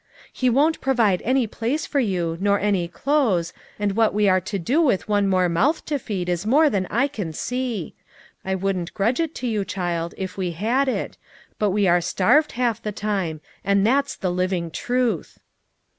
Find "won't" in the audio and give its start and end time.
0.49-0.81